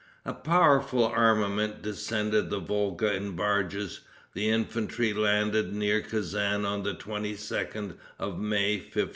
[0.25, 3.99] A powerful armament descended the Volga in barges.
[4.33, 9.09] The infantry landed near Kezan on the 22d of May, 1506.